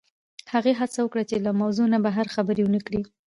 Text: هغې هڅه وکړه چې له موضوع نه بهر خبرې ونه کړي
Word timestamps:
هغې 0.53 0.73
هڅه 0.79 0.99
وکړه 1.01 1.23
چې 1.29 1.35
له 1.45 1.51
موضوع 1.61 1.85
نه 1.93 1.99
بهر 2.05 2.25
خبرې 2.35 2.61
ونه 2.65 2.81
کړي 2.87 3.01